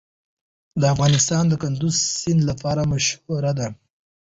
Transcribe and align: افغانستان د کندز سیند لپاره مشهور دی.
افغانستان 0.93 1.43
د 1.47 1.53
کندز 1.63 1.95
سیند 2.19 2.41
لپاره 2.49 2.81
مشهور 2.93 3.43
دی. 3.57 3.67